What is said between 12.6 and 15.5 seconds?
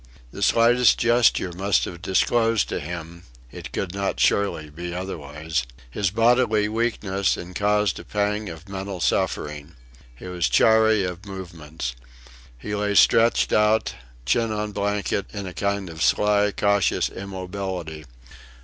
lay stretched out, chin on blanket, in